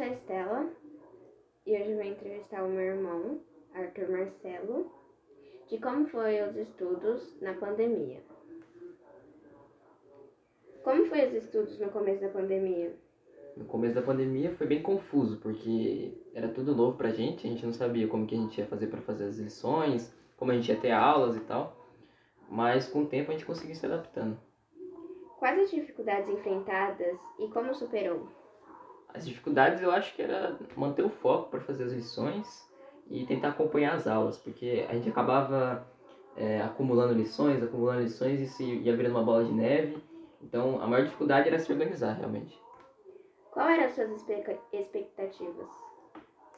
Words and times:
hoje 0.00 1.90
eu 1.90 1.94
vou 1.94 2.04
entrevistar 2.04 2.64
o 2.64 2.68
meu 2.68 2.80
irmão, 2.80 3.38
Arthur 3.72 4.10
Marcelo, 4.10 4.90
de 5.68 5.78
como 5.78 6.06
foi 6.08 6.42
os 6.42 6.56
estudos 6.56 7.40
na 7.40 7.54
pandemia. 7.54 8.20
Como 10.82 11.06
foi 11.06 11.28
os 11.28 11.34
estudos 11.34 11.78
no 11.78 11.90
começo 11.90 12.20
da 12.20 12.28
pandemia? 12.28 12.92
No 13.56 13.64
começo 13.66 13.94
da 13.94 14.02
pandemia 14.02 14.50
foi 14.50 14.66
bem 14.66 14.82
confuso, 14.82 15.38
porque 15.38 16.12
era 16.34 16.48
tudo 16.48 16.74
novo 16.74 16.98
pra 16.98 17.10
gente, 17.10 17.46
a 17.46 17.50
gente 17.50 17.64
não 17.64 17.72
sabia 17.72 18.08
como 18.08 18.26
que 18.26 18.34
a 18.34 18.38
gente 18.38 18.58
ia 18.58 18.66
fazer 18.66 18.88
para 18.88 19.00
fazer 19.00 19.26
as 19.26 19.38
lições, 19.38 20.12
como 20.36 20.50
a 20.50 20.54
gente 20.54 20.68
ia 20.70 20.80
ter 20.80 20.90
aulas 20.90 21.36
e 21.36 21.40
tal. 21.40 21.76
Mas 22.50 22.88
com 22.88 23.02
o 23.02 23.06
tempo 23.06 23.30
a 23.30 23.34
gente 23.34 23.46
conseguiu 23.46 23.76
se 23.76 23.86
adaptando. 23.86 24.36
Quais 25.38 25.60
as 25.60 25.70
dificuldades 25.70 26.28
enfrentadas 26.28 27.16
e 27.38 27.48
como 27.48 27.72
superou? 27.74 28.43
As 29.14 29.24
dificuldades 29.24 29.80
eu 29.80 29.92
acho 29.92 30.14
que 30.14 30.22
era 30.22 30.58
manter 30.76 31.04
o 31.04 31.08
foco 31.08 31.48
para 31.48 31.60
fazer 31.60 31.84
as 31.84 31.92
lições 31.92 32.68
e 33.08 33.24
tentar 33.24 33.50
acompanhar 33.50 33.94
as 33.94 34.06
aulas, 34.08 34.36
porque 34.36 34.84
a 34.88 34.94
gente 34.94 35.08
acabava 35.08 35.86
é, 36.36 36.60
acumulando 36.60 37.14
lições, 37.14 37.62
acumulando 37.62 38.02
lições 38.02 38.40
e 38.40 38.46
se 38.46 38.64
ia 38.64 38.96
virando 38.96 39.14
uma 39.14 39.24
bola 39.24 39.44
de 39.44 39.52
neve. 39.52 40.02
Então 40.42 40.82
a 40.82 40.86
maior 40.86 41.04
dificuldade 41.04 41.48
era 41.48 41.58
se 41.58 41.72
organizar 41.72 42.14
realmente. 42.14 42.60
Qual 43.52 43.68
eram 43.68 43.84
as 43.84 43.94
suas 43.94 44.10
expectativas? 44.10 45.68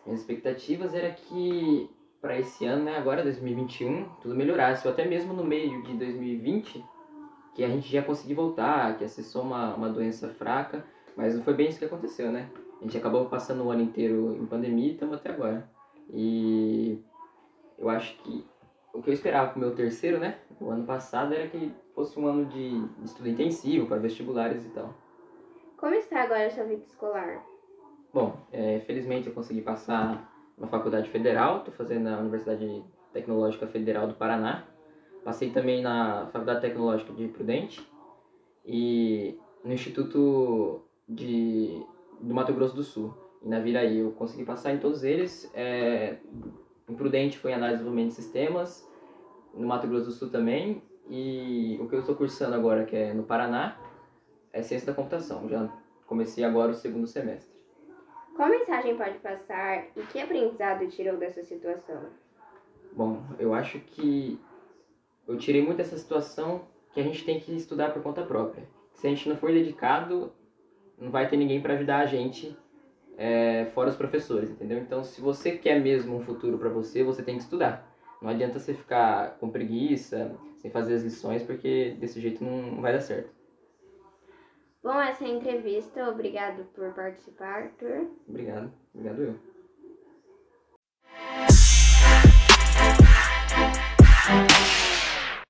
Minhas 0.06 0.20
expectativas 0.20 0.94
era 0.94 1.10
que 1.10 1.90
para 2.22 2.38
esse 2.38 2.64
ano, 2.64 2.84
né, 2.84 2.96
agora 2.96 3.22
2021, 3.22 4.08
tudo 4.20 4.34
melhorasse, 4.34 4.86
ou 4.86 4.92
até 4.92 5.04
mesmo 5.04 5.34
no 5.34 5.44
meio 5.44 5.82
de 5.82 5.94
2020, 5.94 6.84
que 7.54 7.62
a 7.62 7.68
gente 7.68 7.88
já 7.88 8.02
conseguir 8.02 8.34
voltar, 8.34 8.96
que 8.96 9.04
ia 9.04 9.08
ser 9.08 9.22
só 9.22 9.42
uma, 9.42 9.74
uma 9.74 9.88
doença 9.88 10.28
fraca, 10.30 10.84
mas 11.16 11.34
não 11.34 11.42
foi 11.42 11.54
bem 11.54 11.68
isso 11.68 11.78
que 11.78 11.84
aconteceu, 11.84 12.30
né? 12.30 12.50
A 12.80 12.84
gente 12.84 12.98
acabou 12.98 13.24
passando 13.26 13.64
o 13.64 13.70
ano 13.70 13.82
inteiro 13.82 14.36
em 14.36 14.44
pandemia 14.46 14.88
e 14.88 14.92
estamos 14.92 15.16
até 15.16 15.30
agora. 15.30 15.68
E 16.12 17.02
eu 17.78 17.88
acho 17.88 18.16
que 18.18 18.44
o 18.92 19.02
que 19.02 19.10
eu 19.10 19.14
esperava 19.14 19.50
para 19.50 19.56
o 19.56 19.60
meu 19.60 19.74
terceiro, 19.74 20.18
né, 20.18 20.38
o 20.60 20.70
ano 20.70 20.84
passado, 20.84 21.34
era 21.34 21.48
que 21.48 21.72
fosse 21.94 22.18
um 22.18 22.26
ano 22.26 22.46
de 22.46 22.82
estudo 23.04 23.28
intensivo 23.28 23.86
para 23.86 23.98
vestibulares 23.98 24.64
e 24.64 24.68
tal. 24.70 24.94
Como 25.76 25.94
está 25.94 26.22
agora 26.22 26.46
a 26.46 26.50
sua 26.50 26.64
vida 26.64 26.82
escolar? 26.82 27.44
Bom, 28.12 28.34
é, 28.50 28.80
felizmente 28.80 29.28
eu 29.28 29.34
consegui 29.34 29.60
passar 29.60 30.32
na 30.56 30.66
faculdade 30.66 31.10
federal, 31.10 31.58
estou 31.58 31.74
fazendo 31.74 32.04
na 32.04 32.18
Universidade 32.18 32.82
Tecnológica 33.12 33.66
Federal 33.66 34.06
do 34.06 34.14
Paraná. 34.14 34.64
Passei 35.22 35.50
também 35.50 35.82
na 35.82 36.26
Faculdade 36.32 36.62
Tecnológica 36.62 37.12
de 37.12 37.28
Prudente 37.28 37.86
e 38.64 39.38
no 39.62 39.72
Instituto 39.72 40.85
de, 41.08 41.82
do 42.20 42.34
Mato 42.34 42.52
Grosso 42.52 42.74
do 42.74 42.82
Sul, 42.82 43.14
e 43.42 43.48
na 43.48 43.60
Viraí. 43.60 43.98
Eu 43.98 44.12
consegui 44.12 44.44
passar 44.44 44.72
em 44.72 44.78
todos 44.78 45.04
eles. 45.04 45.50
É, 45.54 46.16
em 46.88 46.94
Prudente 46.94 47.38
foi 47.38 47.52
análise 47.52 47.78
de 47.78 47.84
desenvolvimento 47.84 48.16
de 48.16 48.22
sistemas, 48.22 48.88
no 49.54 49.66
Mato 49.66 49.86
Grosso 49.86 50.06
do 50.06 50.12
Sul 50.12 50.30
também, 50.30 50.82
e 51.08 51.78
o 51.80 51.88
que 51.88 51.94
eu 51.94 52.00
estou 52.00 52.14
cursando 52.14 52.54
agora, 52.54 52.84
que 52.84 52.96
é 52.96 53.14
no 53.14 53.22
Paraná, 53.22 53.76
é 54.52 54.62
ciência 54.62 54.86
da 54.86 54.94
computação. 54.94 55.48
Já 55.48 55.70
comecei 56.06 56.44
agora 56.44 56.72
o 56.72 56.74
segundo 56.74 57.06
semestre. 57.06 57.54
Qual 58.34 58.50
mensagem 58.50 58.96
pode 58.96 59.18
passar 59.18 59.86
e 59.96 60.02
que 60.12 60.20
aprendizado 60.20 60.86
tirou 60.88 61.16
dessa 61.16 61.42
situação? 61.42 62.02
Bom, 62.92 63.22
eu 63.38 63.54
acho 63.54 63.78
que 63.80 64.38
eu 65.26 65.38
tirei 65.38 65.62
muito 65.62 65.78
dessa 65.78 65.96
situação 65.96 66.62
que 66.92 67.00
a 67.00 67.02
gente 67.02 67.24
tem 67.24 67.40
que 67.40 67.54
estudar 67.54 67.92
por 67.92 68.02
conta 68.02 68.22
própria. 68.22 68.68
Se 68.92 69.06
a 69.06 69.10
gente 69.10 69.28
não 69.28 69.36
for 69.36 69.50
dedicado, 69.50 70.32
não 70.98 71.10
vai 71.10 71.28
ter 71.28 71.36
ninguém 71.36 71.60
para 71.60 71.74
ajudar 71.74 71.98
a 71.98 72.06
gente, 72.06 72.56
é, 73.16 73.66
fora 73.74 73.90
os 73.90 73.96
professores, 73.96 74.50
entendeu? 74.50 74.78
Então, 74.78 75.02
se 75.02 75.20
você 75.20 75.52
quer 75.52 75.80
mesmo 75.80 76.16
um 76.16 76.20
futuro 76.20 76.58
para 76.58 76.68
você, 76.68 77.02
você 77.02 77.22
tem 77.22 77.36
que 77.36 77.42
estudar. 77.42 77.90
Não 78.20 78.30
adianta 78.30 78.58
você 78.58 78.74
ficar 78.74 79.38
com 79.38 79.50
preguiça, 79.50 80.34
sem 80.56 80.70
fazer 80.70 80.94
as 80.94 81.02
lições, 81.02 81.42
porque 81.42 81.96
desse 81.98 82.20
jeito 82.20 82.42
não 82.42 82.80
vai 82.80 82.92
dar 82.92 83.00
certo. 83.00 83.30
Bom, 84.82 85.00
essa 85.00 85.24
é 85.24 85.26
a 85.28 85.30
entrevista. 85.30 86.08
Obrigado 86.08 86.64
por 86.74 86.92
participar, 86.92 87.64
Arthur. 87.64 88.08
Obrigado. 88.28 88.72
Obrigado 88.94 89.22
eu. 89.22 89.55